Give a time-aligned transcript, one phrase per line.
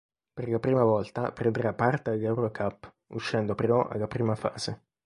[0.39, 4.85] Per la prima volta prenderà parte all’EuroCup, uscendo però alla prima fase.